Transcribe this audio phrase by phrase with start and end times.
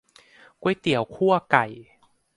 [0.61, 1.65] ก๋วยเตี๋ยวคั่วไก่